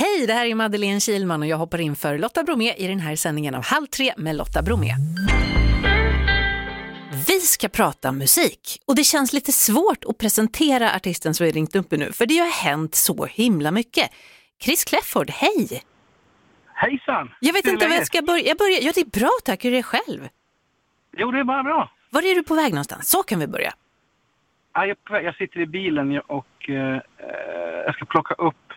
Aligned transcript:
Hej, 0.00 0.26
det 0.26 0.32
här 0.32 0.46
är 0.46 0.54
Madeleine 0.54 1.00
Kilman 1.00 1.42
och 1.42 1.48
jag 1.48 1.56
hoppar 1.56 1.80
in 1.80 1.96
för 1.96 2.18
Lotta 2.18 2.42
Bromé 2.42 2.74
i 2.74 2.86
den 2.86 3.00
här 3.00 3.16
sändningen 3.16 3.54
av 3.54 3.64
Halv 3.64 3.86
tre 3.86 4.12
med 4.16 4.36
Lotta 4.36 4.62
Bromé. 4.62 4.94
Vi 7.28 7.40
ska 7.40 7.68
prata 7.68 8.12
musik 8.12 8.82
och 8.86 8.96
det 8.96 9.04
känns 9.04 9.32
lite 9.32 9.52
svårt 9.52 10.04
att 10.08 10.18
presentera 10.18 10.94
artisten 10.94 11.34
som 11.34 11.46
är 11.46 11.52
ringt 11.52 11.76
uppe 11.76 11.96
nu 11.96 12.12
för 12.12 12.26
det 12.26 12.38
har 12.38 12.64
hänt 12.64 12.94
så 12.94 13.24
himla 13.26 13.70
mycket. 13.70 14.10
Chris 14.62 14.84
Clefford, 14.84 15.30
hej! 15.30 15.82
Hejsan! 16.74 17.30
Jag 17.40 17.52
vet 17.52 17.66
inte 17.66 17.88
var 17.88 17.94
jag 17.94 18.06
ska 18.06 18.22
börja. 18.22 18.44
Jag 18.44 18.58
börjar. 18.58 18.80
Ja, 18.82 18.92
det 18.94 19.00
är 19.00 19.20
bra 19.20 19.30
tack. 19.44 19.64
Hur 19.64 19.72
är 19.72 19.76
det 19.76 19.82
själv? 19.82 20.28
Jo, 21.16 21.30
det 21.30 21.38
är 21.38 21.44
bara 21.44 21.62
bra. 21.62 21.90
Var 22.10 22.22
är 22.22 22.34
du 22.34 22.42
på 22.42 22.54
väg 22.54 22.72
någonstans? 22.72 23.10
Så 23.10 23.22
kan 23.22 23.38
vi 23.38 23.46
börja. 23.46 23.72
Ja, 24.74 24.94
jag 25.10 25.34
sitter 25.34 25.60
i 25.60 25.66
bilen 25.66 26.20
och 26.26 26.68
eh, 26.68 26.76
eh, 26.76 27.00
jag 27.86 27.94
ska 27.94 28.04
plocka 28.04 28.34
upp 28.34 28.69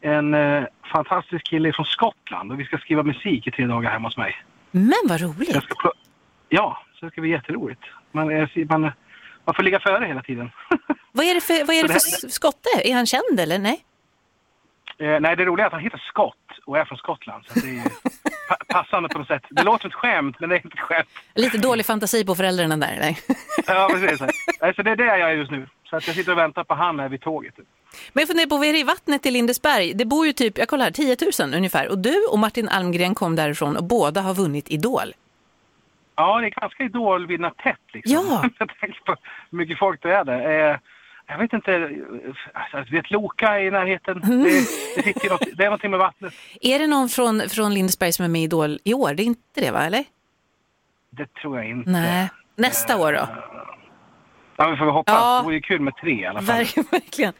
en 0.00 0.34
eh, 0.34 0.64
fantastisk 0.92 1.46
kille 1.46 1.72
från 1.72 1.86
Skottland 1.86 2.52
och 2.52 2.60
vi 2.60 2.64
ska 2.64 2.78
skriva 2.78 3.02
musik 3.02 3.46
i 3.46 3.50
tre 3.50 3.66
dagar 3.66 3.90
hemma 3.90 4.08
hos 4.08 4.16
mig. 4.16 4.36
Men 4.70 4.94
vad 5.04 5.20
roligt. 5.20 5.64
ja, 6.48 6.82
så 6.94 7.04
det 7.06 7.10
ska 7.12 7.20
bli 7.20 7.30
jätteroligt. 7.30 7.82
Man, 8.12 8.30
är, 8.30 8.64
man, 8.68 8.80
man 9.44 9.54
får 9.54 9.62
ligga 9.62 9.80
före 9.80 10.04
hela 10.04 10.22
tiden. 10.22 10.50
Vad 11.12 11.26
är 11.26 11.34
det 11.34 11.40
för, 11.40 11.66
vad 11.66 11.76
är 11.76 11.82
det 11.82 11.88
för 11.88 12.28
skotte? 12.28 12.68
Är 12.84 12.94
han 12.94 13.06
känd 13.06 13.40
eller 13.40 13.58
nej? 13.58 13.84
eh, 14.98 15.20
nej, 15.20 15.36
det 15.36 15.44
roliga 15.44 15.64
är 15.64 15.66
att 15.66 15.72
han 15.72 15.82
heter 15.82 16.02
Scott 16.08 16.34
och 16.64 16.78
är 16.78 16.84
från 16.84 16.98
Skottland. 16.98 17.44
Så 17.46 17.60
det 17.60 17.78
är 17.78 17.92
pa- 18.48 18.56
passande 18.68 19.08
på 19.08 19.18
något 19.18 19.28
sätt. 19.28 19.42
Det 19.50 19.62
låter 19.62 19.80
som 19.82 19.88
ett 19.88 19.94
skämt, 19.94 20.36
men 20.40 20.48
det 20.48 20.54
är 20.54 20.64
inte 20.64 20.74
ett 20.74 20.80
skämt. 20.80 21.08
Lite 21.34 21.58
dålig 21.58 21.86
fantasi 21.86 22.24
på 22.24 22.34
föräldrarna 22.34 22.76
där. 22.76 22.96
Nej. 23.00 23.18
Ja, 23.66 23.88
precis. 23.92 24.20
Nej, 24.60 24.74
så 24.74 24.82
det 24.82 24.90
är 24.90 24.96
det 24.96 25.04
jag 25.04 25.20
är 25.30 25.34
just 25.34 25.50
nu. 25.50 25.66
Så 25.90 25.96
att 25.96 26.06
jag 26.06 26.16
sitter 26.16 26.32
och 26.32 26.38
väntar 26.38 26.64
på 26.64 26.74
han 26.74 27.00
här 27.00 27.08
vid 27.08 27.20
tåget. 27.20 27.54
Men 28.12 28.20
jag 28.22 28.28
funderar 28.28 28.48
på, 28.48 28.56
vad 28.56 28.66
är 28.66 28.72
det 28.72 28.78
i 28.78 28.82
vattnet 28.82 29.26
i 29.26 29.30
Lindesberg? 29.30 29.94
Det 29.94 30.04
bor 30.04 30.26
ju 30.26 30.32
typ, 30.32 30.58
jag 30.58 30.68
kollar 30.68 30.84
här, 30.84 30.92
10 30.92 31.16
000 31.40 31.54
ungefär. 31.54 31.88
Och 31.88 31.98
du 31.98 32.26
och 32.32 32.38
Martin 32.38 32.68
Almgren 32.68 33.14
kom 33.14 33.36
därifrån 33.36 33.76
och 33.76 33.84
båda 33.84 34.20
har 34.20 34.34
vunnit 34.34 34.68
Idol. 34.68 35.14
Ja, 36.16 36.40
det 36.40 36.46
är 36.46 36.50
ganska 36.60 36.84
idolvinnat 36.84 37.56
tätt 37.56 37.76
liksom. 37.92 38.12
Ja. 38.14 38.44
Jag 38.58 38.68
tänker 38.80 39.00
på 39.04 39.16
hur 39.50 39.58
mycket 39.58 39.78
folk 39.78 40.02
det 40.02 40.14
är 40.14 40.24
där. 40.24 40.70
Eh, 40.70 40.76
jag 41.28 41.38
vet 41.38 41.52
inte, 41.52 41.72
eh, 41.74 41.88
alltså, 42.52 42.92
vet 42.94 43.10
Loka 43.10 43.60
i 43.60 43.70
närheten. 43.70 44.22
Mm. 44.22 44.42
Det, 44.42 44.50
det, 44.96 45.02
sitter 45.02 45.30
något, 45.30 45.42
det 45.56 45.62
är 45.62 45.66
någonting 45.66 45.90
med 45.90 45.98
vattnet. 46.00 46.34
Är 46.60 46.78
det 46.78 46.86
någon 46.86 47.08
från, 47.08 47.40
från 47.48 47.74
Lindesberg 47.74 48.12
som 48.12 48.24
är 48.24 48.28
med 48.28 48.40
i 48.40 48.44
Idol 48.44 48.78
i 48.84 48.94
år? 48.94 49.14
Det 49.14 49.22
är 49.22 49.24
inte 49.24 49.60
det 49.60 49.70
va, 49.70 49.84
eller? 49.84 50.04
Det 51.10 51.34
tror 51.34 51.56
jag 51.56 51.68
inte. 51.70 51.90
Nej. 51.90 52.28
Nästa 52.56 52.96
år 52.96 53.12
då? 53.12 53.28
Ja, 54.56 54.68
vi 54.70 54.76
får 54.76 54.86
hoppas. 54.86 55.14
Ja. 55.14 55.38
Det 55.38 55.44
vore 55.44 55.54
ju 55.54 55.60
kul 55.60 55.80
med 55.80 55.96
tre 55.96 56.12
i 56.20 56.26
alla 56.26 56.42
fall. 56.42 56.56
Ver- 56.64 56.90
Verkligen. 56.90 57.32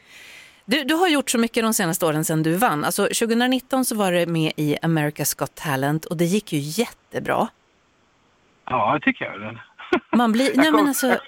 Du, 0.64 0.84
du 0.84 0.94
har 0.94 1.08
gjort 1.08 1.30
så 1.30 1.38
mycket 1.38 1.62
de 1.62 1.74
senaste 1.74 2.06
åren 2.06 2.24
sedan 2.24 2.42
du 2.42 2.54
vann. 2.56 2.84
Alltså, 2.84 3.02
2019 3.02 3.84
så 3.84 3.96
var 3.96 4.12
du 4.12 4.26
med 4.26 4.52
i 4.56 4.76
America's 4.82 5.38
Got 5.38 5.54
Talent 5.54 6.04
och 6.04 6.16
det 6.16 6.24
gick 6.24 6.52
ju 6.52 6.58
jättebra. 6.58 7.48
Ja, 8.70 8.94
det 8.94 9.00
tycker 9.00 9.24
jag. 9.24 9.58
Man 10.16 10.32
blir... 10.32 10.46
Jag 10.48 10.56
Nej, 10.56 10.66
kom- 10.66 10.76
men 10.80 10.88
alltså, 10.88 11.06
Jag 11.06 11.18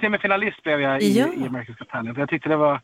semifinalist 0.00 0.62
blev 0.62 0.80
jag 0.80 1.02
i, 1.02 1.18
Ja. 1.18 1.26
i 1.26 1.48
America's 1.48 1.78
Got 1.78 1.88
Talent. 1.88 2.18
Jag 2.18 2.28
tyckte 2.28 2.48
det 2.48 2.56
var... 2.56 2.80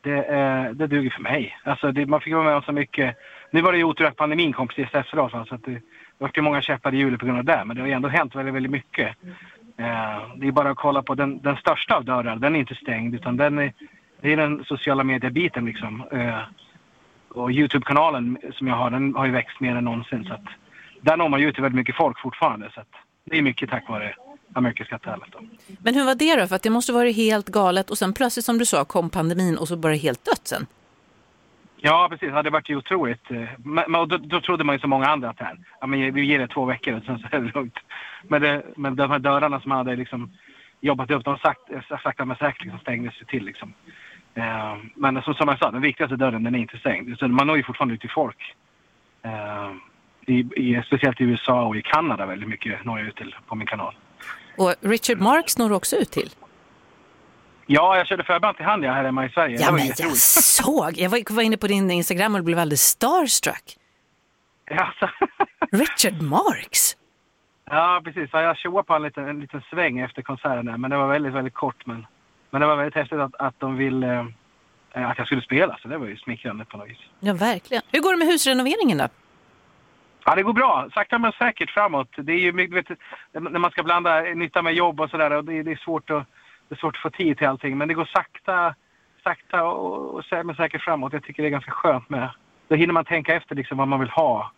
Det, 0.00 0.16
eh, 0.16 0.70
det 0.70 0.86
duger 0.86 1.10
för 1.10 1.22
mig. 1.22 1.56
Alltså, 1.64 1.92
det, 1.92 2.06
man 2.06 2.20
fick 2.20 2.34
vara 2.34 2.44
med 2.44 2.54
om 2.56 2.62
så 2.62 2.72
mycket. 2.72 3.16
Nu 3.50 3.60
var 3.60 3.72
det 3.72 3.78
ju 3.78 3.84
otur 3.84 4.04
att 4.04 4.16
pandemin 4.16 4.52
kom 4.52 4.68
precis 4.68 4.94
efteråt. 4.94 5.30
Så 5.30 5.38
att 5.54 5.64
det, 5.64 5.70
det 5.72 5.80
var 6.18 6.30
ju 6.34 6.42
många 6.42 6.62
käppar 6.62 6.94
i 6.94 6.96
hjulet 6.96 7.20
på 7.20 7.26
grund 7.26 7.38
av 7.38 7.44
det. 7.44 7.62
Men 7.64 7.76
det 7.76 7.82
har 7.82 7.86
ju 7.86 7.92
ändå 7.92 8.08
hänt 8.08 8.34
väldigt, 8.34 8.54
väldigt 8.54 8.72
mycket. 8.72 9.16
Eh, 9.76 10.22
det 10.36 10.46
är 10.46 10.52
bara 10.52 10.70
att 10.70 10.76
kolla 10.76 11.02
på 11.02 11.14
den, 11.14 11.40
den 11.42 11.56
största 11.56 11.96
av 11.96 12.04
dörrar. 12.04 12.36
Den 12.36 12.54
är 12.56 12.60
inte 12.60 12.74
stängd 12.74 13.14
utan 13.14 13.36
den 13.36 13.58
är, 13.58 13.72
det 14.20 14.32
är 14.32 14.36
den 14.36 14.64
sociala 14.64 15.04
mediebiten 15.04 15.64
liksom. 15.66 16.04
Eh, 16.12 16.38
och 17.28 17.50
Youtube-kanalen 17.52 18.38
som 18.52 18.66
jag 18.66 18.74
har, 18.74 18.90
den 18.90 19.14
har 19.14 19.26
ju 19.26 19.32
växt 19.32 19.60
mer 19.60 19.76
än 19.76 19.84
någonsin. 19.84 20.24
Så 20.24 20.34
att 20.34 20.44
där 21.00 21.16
når 21.16 21.28
man 21.28 21.40
ju 21.40 21.48
ut 21.48 21.54
till 21.54 21.62
väldigt 21.62 21.76
mycket 21.76 21.96
folk 21.96 22.18
fortfarande. 22.20 22.70
Så 22.74 22.80
att 22.80 22.92
det 23.24 23.38
är 23.38 23.42
mycket 23.42 23.70
tack 23.70 23.88
vare 23.88 24.14
Då. 25.32 25.40
men 25.78 25.94
hur 25.94 26.04
var 26.04 26.14
det 26.14 26.40
då? 26.40 26.46
För 26.46 26.56
att 26.56 26.62
det 26.62 26.70
måste 26.70 26.92
vara 26.92 27.08
helt 27.08 27.48
galet 27.48 27.90
och 27.90 27.98
sen 27.98 28.12
plötsligt 28.12 28.44
som 28.44 28.58
du 28.58 28.66
sa 28.66 28.84
kom 28.84 29.10
pandemin 29.10 29.58
och 29.58 29.68
så 29.68 29.76
bara 29.76 29.94
helt 29.94 30.24
dött 30.24 30.46
sen. 30.46 30.66
Ja, 31.80 32.08
precis. 32.10 32.28
Ja, 32.32 32.42
det 32.42 32.50
vart 32.50 32.70
ju 32.70 32.76
otroligt. 32.76 33.24
Men, 33.58 33.92
då, 33.92 34.06
då 34.06 34.40
trodde 34.40 34.64
man 34.64 34.74
ju 34.74 34.78
som 34.78 34.90
många 34.90 35.06
andra 35.06 35.30
att 35.30 35.40
här, 35.40 35.58
ja, 35.80 35.86
men 35.86 36.14
vi 36.14 36.24
ger 36.24 36.38
det 36.38 36.48
två 36.48 36.64
veckor 36.64 36.94
och 36.94 37.02
sen 37.04 37.18
så 37.18 37.26
är 37.36 37.40
det 37.40 37.52
lugnt. 37.54 37.78
Men, 38.22 38.42
det, 38.42 38.62
men 38.76 38.96
de 38.96 39.10
här 39.10 39.18
dörrarna 39.18 39.60
som 39.60 39.70
hade 39.70 39.96
liksom 39.96 40.30
jobbat 40.80 41.10
upp, 41.10 41.24
de 41.24 41.38
sagt, 41.38 41.60
sakta 42.02 42.24
men 42.24 42.36
säkert 42.36 42.62
liksom 42.62 42.80
stängdes 42.80 43.20
ju 43.20 43.24
till. 43.24 43.44
Liksom. 43.44 43.72
Eh, 44.34 44.76
men 44.94 45.22
som, 45.22 45.34
som 45.34 45.48
jag 45.48 45.58
sa, 45.58 45.70
den 45.70 45.82
viktigaste 45.82 46.16
dörren 46.16 46.44
den 46.44 46.54
är 46.54 46.58
inte 46.58 46.78
stängd. 46.78 47.18
Så 47.18 47.28
man 47.28 47.46
når 47.46 47.56
ju 47.56 47.62
fortfarande 47.62 47.94
ut 47.94 48.00
till 48.00 48.10
folk. 48.10 48.54
Eh, 49.22 49.72
i, 50.26 50.38
i, 50.56 50.82
speciellt 50.86 51.20
i 51.20 51.24
USA 51.24 51.64
och 51.64 51.76
i 51.76 51.82
Kanada 51.82 52.26
väldigt 52.26 52.48
mycket 52.48 52.84
når 52.84 52.98
jag 52.98 53.08
ut 53.08 53.16
till 53.16 53.34
på 53.46 53.54
min 53.54 53.66
kanal. 53.66 53.94
Och 54.58 54.74
Richard 54.80 55.18
Marx 55.20 55.58
når 55.58 55.72
också 55.72 55.96
ut 55.96 56.10
till. 56.10 56.30
Ja, 57.66 57.96
jag 57.96 58.06
körde 58.06 58.24
förband 58.24 58.56
till 58.56 58.66
Hanja 58.66 58.92
här 58.92 59.04
hemma 59.04 59.26
i 59.26 59.28
Sverige. 59.28 59.56
Ja, 59.60 59.72
men 59.72 59.86
jag 59.98 60.16
såg. 60.16 60.92
Jag 60.98 61.10
var, 61.10 61.34
var 61.34 61.42
inne 61.42 61.56
på 61.56 61.66
din 61.66 61.90
Instagram 61.90 62.34
och 62.34 62.44
blev 62.44 62.58
alldeles 62.58 62.82
starstruck. 62.82 63.76
Ja, 64.70 64.92
så- 65.00 65.08
Richard 65.76 66.22
Marx. 66.22 66.96
Ja, 67.70 68.00
precis. 68.04 68.30
Ja, 68.32 68.42
Jag 68.42 68.56
tjoade 68.56 68.86
på 68.86 68.94
en 68.94 69.02
liten, 69.02 69.28
en 69.28 69.40
liten 69.40 69.62
sväng 69.70 69.98
efter 69.98 70.22
konserten 70.22 70.66
där, 70.66 70.76
men 70.76 70.90
det 70.90 70.96
var 70.96 71.08
väldigt, 71.08 71.32
väldigt 71.32 71.54
kort. 71.54 71.86
Men, 71.86 72.06
men 72.50 72.60
det 72.60 72.66
var 72.66 72.76
väldigt 72.76 72.94
häftigt 72.94 73.18
att, 73.18 73.34
att 73.34 73.54
de 73.60 73.76
ville 73.76 74.26
eh, 74.92 75.10
att 75.10 75.18
jag 75.18 75.26
skulle 75.26 75.42
spela, 75.42 75.78
så 75.82 75.88
det 75.88 75.98
var 75.98 76.06
ju 76.06 76.16
smickrande 76.16 76.64
på 76.64 76.76
något 76.76 76.88
vis. 76.88 76.98
Ja, 77.20 77.34
verkligen. 77.34 77.82
Hur 77.92 78.00
går 78.00 78.10
det 78.10 78.16
med 78.18 78.26
husrenoveringen 78.28 78.98
då? 78.98 79.08
Ja, 80.28 80.34
det 80.34 80.42
går 80.42 80.52
bra. 80.52 80.88
Sakta 80.94 81.18
men 81.18 81.32
säkert 81.32 81.70
framåt. 81.70 82.08
Det 82.16 82.32
är 82.32 82.38
ju 82.38 82.52
mycket, 82.52 82.76
vet, 82.76 82.98
när 83.32 83.58
man 83.58 83.70
ska 83.70 83.82
blanda 83.82 84.20
nytta 84.20 84.62
med 84.62 84.74
jobb 84.74 85.00
och 85.00 85.10
sådär, 85.10 85.30
och 85.30 85.44
det, 85.44 85.62
det, 85.62 85.72
är 85.72 85.76
svårt 85.76 86.10
att, 86.10 86.26
det 86.68 86.74
är 86.74 86.78
svårt 86.78 86.96
att 86.96 87.02
få 87.02 87.10
tid 87.10 87.38
till 87.38 87.46
allting. 87.46 87.78
Men 87.78 87.88
det 87.88 87.94
går 87.94 88.04
sakta, 88.04 88.74
sakta 89.24 89.64
och, 89.64 90.14
och 90.14 90.24
men 90.46 90.56
säkert 90.56 90.82
framåt. 90.82 91.12
Jag 91.12 91.24
tycker 91.24 91.42
det 91.42 91.48
är 91.48 91.58
ganska 91.58 91.70
skönt 91.70 92.08
med. 92.08 92.30
Då 92.68 92.74
hinner 92.74 92.92
man 92.92 93.04
tänka 93.04 93.34
efter 93.34 93.54
liksom 93.54 93.78
vad 93.78 93.88
man 93.88 94.00
vill 94.00 94.10
ha. 94.10 94.52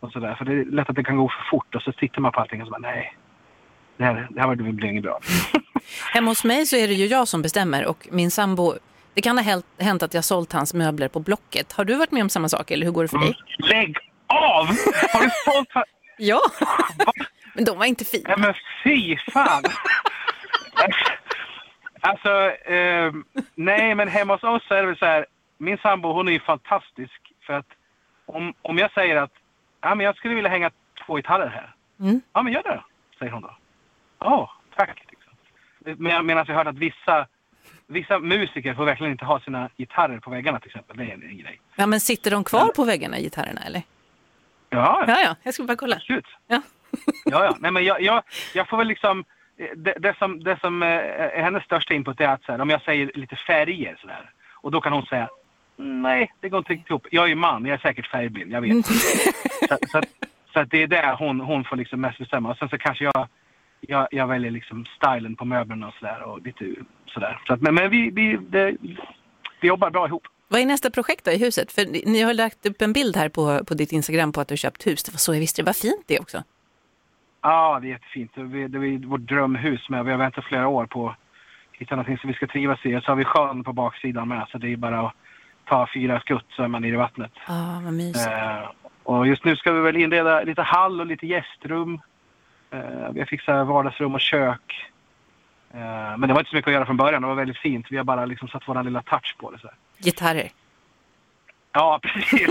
Och 0.00 0.12
sådär. 0.12 0.34
För 0.34 0.44
det 0.44 0.52
är 0.52 0.64
lätt 0.64 0.90
att 0.90 0.96
det 0.96 1.04
kan 1.04 1.16
gå 1.16 1.28
för 1.28 1.50
fort 1.50 1.74
och 1.74 1.82
så 1.82 1.92
tittar 1.92 2.20
man 2.20 2.32
på 2.32 2.40
allting 2.40 2.60
och 2.60 2.66
så 2.66 2.70
bara 2.70 2.90
nej. 2.90 3.16
Det 3.96 4.04
här, 4.04 4.28
det 4.30 4.40
här 4.40 4.54
blir 4.54 4.84
inget 4.90 5.02
bra. 5.02 5.20
Hemma 6.12 6.30
hos 6.30 6.44
mig 6.44 6.66
så 6.66 6.76
är 6.76 6.88
det 6.88 6.94
ju 6.94 7.06
jag 7.06 7.28
som 7.28 7.42
bestämmer 7.42 7.86
och 7.86 8.08
min 8.12 8.30
sambo, 8.30 8.74
det 9.14 9.22
kan 9.22 9.38
ha 9.38 9.44
hänt- 9.44 9.66
hänt 9.78 10.02
att 10.02 10.14
jag 10.14 10.24
sålt 10.24 10.52
hans 10.52 10.74
möbler 10.74 11.08
på 11.08 11.20
Blocket. 11.20 11.72
Har 11.72 11.84
du 11.84 11.94
varit 11.94 12.12
med 12.12 12.22
om 12.22 12.28
samma 12.28 12.48
sak 12.48 12.70
eller 12.70 12.86
hur 12.86 12.92
går 12.92 13.02
det 13.02 13.08
för 13.08 13.18
dig? 13.18 13.34
Lägg 13.58 13.98
av! 14.38 14.66
Har 15.12 15.22
du 15.22 15.30
sålt... 15.44 15.86
Ja, 16.16 16.40
men 17.54 17.64
de 17.64 17.78
var 17.78 17.86
inte 17.86 18.04
fina. 18.04 18.36
men 18.36 18.54
fy 18.84 19.16
fan! 19.16 19.62
alltså, 22.00 22.50
eh, 22.50 23.12
nej 23.54 23.94
men 23.94 24.08
hemma 24.08 24.34
hos 24.34 24.42
oss 24.42 24.70
är 24.70 24.80
det 24.80 24.86
väl 24.86 24.98
så 24.98 25.06
här. 25.06 25.26
Min 25.58 25.78
sambo 25.78 26.12
hon 26.12 26.28
är 26.28 26.32
ju 26.32 26.40
fantastisk 26.40 27.32
för 27.46 27.52
att 27.52 27.66
om, 28.26 28.54
om 28.62 28.78
jag 28.78 28.92
säger 28.92 29.16
att 29.16 29.32
ja, 29.80 29.94
men 29.94 30.06
jag 30.06 30.16
skulle 30.16 30.34
vilja 30.34 30.50
hänga 30.50 30.70
två 31.06 31.16
gitarrer 31.16 31.48
här. 31.48 31.74
Mm. 32.00 32.20
Ja 32.32 32.42
men 32.42 32.52
gör 32.52 32.62
det 32.62 32.80
säger 33.18 33.32
hon 33.32 33.42
då. 33.42 33.56
Ja, 34.18 34.50
tack. 34.76 35.02
Liksom. 35.10 35.32
Men, 36.02 36.26
medan 36.26 36.44
jag 36.48 36.54
hört 36.54 36.66
att 36.66 36.78
vissa, 36.78 37.26
vissa 37.86 38.18
musiker 38.18 38.74
får 38.74 38.84
verkligen 38.84 39.12
inte 39.12 39.24
ha 39.24 39.40
sina 39.40 39.70
gitarrer 39.76 40.18
på 40.20 40.30
väggarna 40.30 40.60
till 40.60 40.68
exempel. 40.68 40.96
Det 40.96 41.04
är 41.04 41.12
en, 41.12 41.38
grej. 41.38 41.60
Ja, 41.76 41.86
men 41.86 42.00
sitter 42.00 42.30
de 42.30 42.44
kvar 42.44 42.68
på 42.76 42.84
väggarna, 42.84 43.18
gitarrerna 43.18 43.60
eller? 43.66 43.82
Ja, 44.74 45.04
Ja, 45.06 45.16
ja, 45.24 45.36
jag 45.42 45.54
ska 45.54 45.62
bara 45.62 45.76
kolla. 45.76 45.96
absolut. 45.96 46.26
Ja. 46.46 46.62
Ja, 47.24 47.44
ja. 47.44 47.56
Nej, 47.60 47.70
men 47.70 47.84
jag, 47.84 48.02
jag, 48.02 48.22
jag 48.54 48.68
får 48.68 48.76
väl 48.76 48.86
liksom... 48.86 49.24
Det, 49.76 49.94
det 49.98 50.14
som, 50.18 50.44
det 50.44 50.60
som 50.60 50.82
eh, 50.82 50.88
är 50.88 51.42
hennes 51.42 51.64
största 51.64 51.94
input 51.94 52.20
är 52.20 52.28
att 52.28 52.44
så 52.44 52.52
här, 52.52 52.60
om 52.60 52.70
jag 52.70 52.82
säger 52.82 53.10
lite 53.14 53.36
färger 53.36 53.96
sådär. 54.00 54.30
Och 54.54 54.70
då 54.70 54.80
kan 54.80 54.92
hon 54.92 55.06
säga 55.06 55.28
nej, 55.76 56.32
det 56.40 56.48
går 56.48 56.58
inte 56.58 56.72
riktigt 56.72 56.90
ihop. 56.90 57.06
Jag 57.10 57.24
är 57.24 57.28
ju 57.28 57.34
man, 57.34 57.66
jag 57.66 57.74
är 57.74 57.78
säkert 57.78 58.06
färgblind, 58.06 58.52
jag 58.52 58.60
vet. 58.60 58.86
så, 59.68 59.76
så, 59.92 60.02
så 60.52 60.62
det 60.64 60.82
är 60.82 60.86
där 60.86 61.16
hon, 61.16 61.40
hon 61.40 61.64
får 61.64 61.76
liksom 61.76 62.00
mest 62.00 62.18
bestämma. 62.18 62.50
Och 62.50 62.56
sen 62.56 62.68
så 62.68 62.78
kanske 62.78 63.04
jag, 63.04 63.28
jag, 63.80 64.08
jag 64.10 64.26
väljer 64.26 64.50
liksom 64.50 64.84
stilen 64.96 65.36
på 65.36 65.44
möblerna 65.44 65.88
och 65.88 65.94
sådär. 65.94 66.22
Och 66.22 66.42
lite 66.42 66.74
sådär. 67.06 67.40
Så 67.46 67.52
att, 67.52 67.60
men 67.60 67.74
men 67.74 67.90
vi, 67.90 68.10
vi, 68.10 68.36
det, 68.36 68.76
vi 69.60 69.68
jobbar 69.68 69.90
bra 69.90 70.06
ihop. 70.06 70.26
Vad 70.54 70.60
är 70.62 70.66
nästa 70.66 70.90
projekt 70.90 71.24
då 71.24 71.30
i 71.30 71.38
huset? 71.38 71.72
För 71.72 72.06
ni- 72.06 72.22
har 72.22 72.34
lagt 72.34 72.66
upp 72.66 72.82
en 72.82 72.92
bild 72.92 73.16
här 73.16 73.28
på, 73.28 73.64
på 73.64 73.74
ditt 73.74 73.92
Instagram 73.92 74.32
på 74.32 74.40
att 74.40 74.48
du 74.48 74.52
har 74.52 74.56
köpt 74.56 74.86
hus. 74.86 75.02
Det 75.02 75.12
var 75.12 75.18
så 75.18 75.34
jag 75.34 75.40
visste 75.40 75.62
det. 75.62 75.66
Vad 75.66 75.76
fint 75.76 76.04
det 76.06 76.20
också. 76.20 76.42
Ja, 77.42 77.78
det 77.82 77.86
är 77.86 77.90
jättefint. 77.90 78.32
Det 78.34 78.40
är, 78.40 78.68
det 78.68 78.78
är 78.78 79.06
vårt 79.06 79.20
drömhus 79.20 79.88
med. 79.88 80.04
Vi 80.04 80.10
har 80.10 80.18
väntat 80.18 80.44
flera 80.44 80.68
år 80.68 80.86
på 80.86 81.08
att 81.08 81.16
hitta 81.72 81.94
någonting 81.96 82.18
som 82.18 82.28
vi 82.28 82.34
ska 82.34 82.46
trivas 82.46 82.86
i. 82.86 82.96
Och 82.96 83.02
så 83.02 83.10
har 83.10 83.16
vi 83.16 83.24
sjön 83.24 83.64
på 83.64 83.72
baksidan 83.72 84.28
med. 84.28 84.46
Så 84.50 84.58
det 84.58 84.72
är 84.72 84.76
bara 84.76 85.06
att 85.06 85.12
ta 85.68 85.88
fyra 85.94 86.20
skutt 86.20 86.46
så 86.56 86.62
är 86.62 86.68
man 86.68 86.82
nere 86.82 86.92
i 86.92 86.96
vattnet. 86.96 87.32
Ja, 87.48 87.80
vad 87.84 87.92
mysigt. 87.92 88.26
Eh, 88.26 88.70
och 89.02 89.26
just 89.26 89.44
nu 89.44 89.56
ska 89.56 89.72
vi 89.72 89.80
väl 89.80 89.96
inreda 89.96 90.42
lite 90.42 90.62
hall 90.62 91.00
och 91.00 91.06
lite 91.06 91.26
gästrum. 91.26 92.00
Eh, 92.70 93.12
vi 93.12 93.20
har 93.20 93.26
fixat 93.26 93.66
vardagsrum 93.66 94.14
och 94.14 94.20
kök. 94.20 94.86
Eh, 95.74 96.18
men 96.18 96.20
det 96.20 96.34
var 96.34 96.40
inte 96.40 96.50
så 96.50 96.56
mycket 96.56 96.68
att 96.68 96.74
göra 96.74 96.86
från 96.86 96.96
början. 96.96 97.22
Det 97.22 97.28
var 97.28 97.34
väldigt 97.34 97.58
fint. 97.58 97.86
Vi 97.90 97.96
har 97.96 98.04
bara 98.04 98.26
liksom 98.26 98.48
satt 98.48 98.62
vår 98.66 98.82
lilla 98.82 99.02
touch 99.02 99.36
på 99.38 99.50
det. 99.50 99.58
Så 99.58 99.66
här. 99.66 99.76
Gitarrer. 99.98 100.50
Ja, 101.72 102.00
precis. 102.02 102.48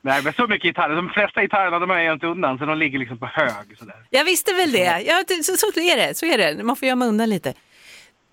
Nej, 0.00 0.22
men 0.24 0.32
så 0.32 0.46
mycket 0.46 0.62
gitarrer. 0.62 0.96
De 0.96 1.08
flesta 1.08 1.42
gitarrerna 1.42 1.78
de 1.78 1.90
har 1.90 1.96
jag 1.96 2.04
gömt 2.04 2.24
undan 2.24 2.58
så 2.58 2.64
de 2.66 2.78
ligger 2.78 2.98
liksom 2.98 3.18
på 3.18 3.26
hög. 3.26 3.78
Sådär. 3.78 3.96
Jag 4.10 4.24
visste 4.24 4.54
väl 4.54 4.72
det. 4.72 5.02
Ja, 5.06 5.24
så, 5.42 5.56
så 5.56 5.66
är 5.66 5.96
det. 5.96 6.14
Så 6.14 6.26
är 6.26 6.38
det. 6.38 6.64
Man 6.64 6.76
får 6.76 6.88
gömma 6.88 7.06
undan 7.06 7.30
lite. 7.30 7.54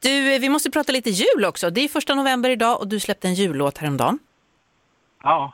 Du, 0.01 0.39
vi 0.39 0.49
måste 0.49 0.71
prata 0.71 0.91
lite 0.91 1.09
jul 1.09 1.45
också. 1.45 1.69
Det 1.69 1.81
är 1.81 1.87
första 1.87 2.15
november 2.15 2.49
idag 2.49 2.79
och 2.79 2.87
du 2.87 2.99
släppte 2.99 3.27
en 3.27 3.33
jullåt 3.33 3.77
häromdagen. 3.77 4.19
Ja. 5.23 5.53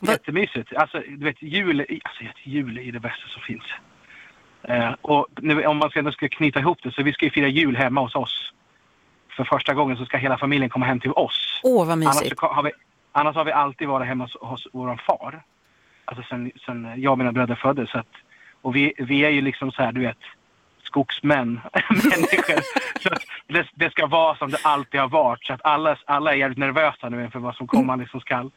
Jättemysigt. 0.00 0.72
Alltså, 0.72 1.02
du 1.08 1.24
vet, 1.24 1.42
jul, 1.42 2.00
alltså, 2.04 2.24
jul 2.42 2.78
är 2.78 2.92
det 2.92 3.00
bästa 3.00 3.28
som 3.28 3.42
finns. 3.42 3.64
Eh, 4.68 4.94
och 5.02 5.26
nu, 5.36 5.66
om 5.66 5.76
man 5.76 6.12
ska, 6.12 6.28
knyta 6.28 6.60
ihop 6.60 6.78
det 6.82 6.92
så 6.92 7.02
vi 7.02 7.12
ska 7.12 7.24
ju 7.24 7.30
fira 7.30 7.48
jul 7.48 7.76
hemma 7.76 8.00
hos 8.00 8.14
oss. 8.14 8.52
För 9.36 9.44
första 9.44 9.74
gången 9.74 9.96
så 9.96 10.04
ska 10.04 10.16
hela 10.16 10.38
familjen 10.38 10.70
komma 10.70 10.86
hem 10.86 11.00
till 11.00 11.12
oss. 11.12 11.60
Åh, 11.62 11.86
vad 11.86 11.92
Annars, 11.92 12.20
mysigt. 12.20 12.40
så 12.40 12.46
har 12.46 12.62
vi, 12.62 12.70
annars 13.12 13.36
har 13.36 13.44
vi 13.44 13.52
alltid 13.52 13.88
varit 13.88 14.06
hemma 14.06 14.24
hos, 14.24 14.36
hos 14.40 14.66
vår 14.72 15.00
far. 15.06 15.42
Alltså 16.04 16.24
sen, 16.28 16.50
sen 16.66 16.92
jag 16.96 17.12
och 17.12 17.18
mina 17.18 17.32
bröder 17.32 17.54
föddes. 17.54 17.90
Så 17.90 17.98
att, 17.98 18.12
och 18.62 18.76
vi, 18.76 18.92
vi 18.98 19.24
är 19.24 19.30
ju 19.30 19.40
liksom 19.40 19.72
så 19.72 19.82
här, 19.82 19.92
du 19.92 20.00
vet, 20.00 20.18
skogsmän, 20.82 21.60
människor. 21.90 22.60
Så 23.02 23.08
det, 23.46 23.66
det 23.74 23.90
ska 23.90 24.06
vara 24.06 24.36
som 24.36 24.50
det 24.50 24.58
alltid 24.62 25.00
har 25.00 25.08
varit. 25.08 25.46
Så 25.46 25.52
att 25.52 25.64
alla, 25.64 25.96
alla 26.04 26.32
är 26.32 26.36
jävligt 26.36 26.58
nervösa 26.58 27.08
nu 27.08 27.24
inför 27.24 27.38
vad 27.38 27.54
som 27.54 27.66
komma 27.66 27.96
liksom 27.96 28.20
skall. 28.20 28.50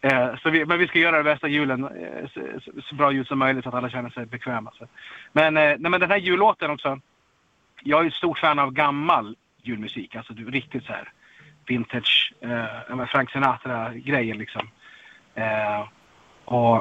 Eh, 0.00 0.36
så 0.42 0.50
vi, 0.50 0.64
men 0.64 0.78
vi 0.78 0.88
ska 0.88 0.98
göra 0.98 1.16
det 1.16 1.24
bästa 1.24 1.48
julen, 1.48 1.84
eh, 1.84 2.28
så, 2.34 2.70
så, 2.82 2.94
bra 2.94 3.12
jul 3.12 3.26
som 3.26 3.38
möjligt 3.38 3.64
så 3.64 3.68
att 3.68 3.74
alla 3.74 3.90
känner 3.90 4.10
sig 4.10 4.26
bekväma. 4.26 4.72
Så. 4.78 4.86
Men, 5.32 5.56
eh, 5.56 5.62
nej, 5.78 5.90
men 5.90 6.00
den 6.00 6.10
här 6.10 6.16
jullåten 6.16 6.70
också. 6.70 7.00
Jag 7.82 8.06
är 8.06 8.10
stort 8.10 8.38
fan 8.38 8.58
av 8.58 8.72
gammal 8.72 9.36
julmusik. 9.62 10.16
Alltså 10.16 10.32
du, 10.32 10.50
riktigt 10.50 10.84
så 10.84 10.92
här 10.92 11.12
vintage, 11.66 12.32
eh, 12.40 13.06
Frank 13.06 13.30
Sinatra-grejer 13.30 14.34
liksom. 14.34 14.68
Eh, 15.34 15.88
och, 16.44 16.76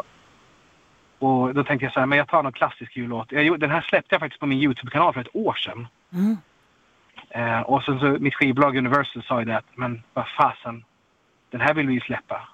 och 1.19 1.54
då 1.54 1.64
tänkte 1.64 1.86
jag 1.86 1.94
så 1.94 2.00
här, 2.00 2.08
men 2.08 2.18
jag 2.18 2.28
tar 2.28 2.44
någon 2.44 2.54
klassisk 2.54 2.98
jullåt. 2.98 3.31
Jag, 3.31 3.60
den 3.60 3.72
här 3.72 3.81
släppte 3.81 4.16
jag 4.16 4.19
faktiskt 4.19 4.40
på 4.40 4.46
min 4.46 4.62
YouTube-kanal 4.62 5.14
för 5.14 5.22
ett 5.22 5.36
år 5.36 5.54
sedan. 5.54 5.88
Mm. 6.14 6.38
Eh, 7.30 7.62
och 7.62 7.84
sen 7.84 8.00
så 8.00 8.06
mitt 8.19 8.36
skivbolag 8.36 8.78
Universal 8.78 9.24
sa 9.24 9.40
ju 9.40 9.46
det 9.46 9.58
att, 9.58 9.66
men 9.75 10.04
vad 10.14 10.28
fasen, 10.28 10.84
den 11.50 11.62
här 11.62 11.74
vill 11.74 11.88
vi 11.88 11.94
ju 11.94 12.00
släppa. 12.00 12.50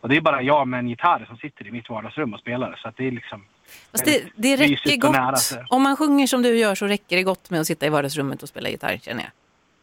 Och 0.00 0.08
det 0.08 0.16
är 0.16 0.20
bara 0.20 0.42
jag 0.42 0.68
med 0.68 0.78
en 0.78 0.88
gitarr 0.88 1.24
som 1.28 1.36
sitter 1.36 1.66
i 1.66 1.70
mitt 1.70 1.88
vardagsrum 1.88 2.34
och 2.34 2.40
spelar. 2.40 2.76
Så 2.82 2.92
det 2.96 3.06
är 3.06 3.10
liksom... 3.10 3.44
Fast 3.90 4.04
det, 4.04 4.24
det 4.36 4.56
räcker 4.56 4.96
gott. 4.96 5.12
nära. 5.12 5.66
Om 5.68 5.82
man 5.82 5.96
sjunger 5.96 6.26
som 6.26 6.42
du 6.42 6.56
gör 6.58 6.74
så 6.74 6.86
räcker 6.86 7.16
det 7.16 7.22
gott 7.22 7.50
med 7.50 7.60
att 7.60 7.66
sitta 7.66 7.86
i 7.86 7.88
vardagsrummet 7.88 8.42
och 8.42 8.48
spela 8.48 8.68
gitarr, 8.68 8.98
känner 9.02 9.22
jag. 9.22 9.30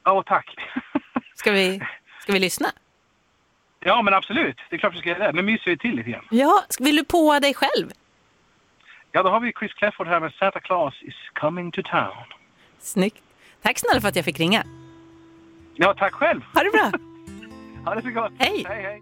Ja, 0.03 0.23
tack. 0.23 0.55
Ska 1.35 1.51
vi, 1.51 1.81
ska 2.21 2.33
vi 2.33 2.39
lyssna? 2.39 2.67
ja, 3.79 4.01
men 4.01 4.13
absolut. 4.13 4.57
Det 4.69 4.75
är 4.75 4.79
klart 4.79 4.95
vi 4.95 4.99
ska 4.99 5.09
göra 5.09 5.27
det. 5.27 5.33
Men 5.33 5.45
myser 5.45 5.71
vi 5.71 5.77
till 5.77 5.95
lite 5.95 6.09
grann. 6.09 6.25
Ja, 6.31 6.63
vill 6.79 6.95
du 6.95 7.03
på 7.03 7.39
dig 7.39 7.53
själv? 7.53 7.91
Ja, 9.11 9.23
då 9.23 9.29
har 9.29 9.39
vi 9.39 9.53
Chris 9.59 9.73
Clefford 9.73 10.07
här 10.07 10.19
med 10.19 10.33
Santa 10.33 10.59
Claus 10.59 10.93
is 11.01 11.15
coming 11.33 11.71
to 11.71 11.81
town. 11.83 12.25
Snyggt. 12.79 13.23
Tack 13.61 13.79
snälla 13.79 14.01
för 14.01 14.07
att 14.07 14.15
jag 14.15 14.25
fick 14.25 14.39
ringa. 14.39 14.63
Ja, 15.75 15.93
tack 15.93 16.13
själv. 16.13 16.41
Ha 16.53 16.63
det 16.63 16.69
bra. 16.71 16.91
Ha 17.85 17.95
det 17.95 18.01
så 18.01 18.09
gott. 18.09 18.31
Hej. 18.37 18.65
Hej, 18.67 18.83
hej. 18.83 19.01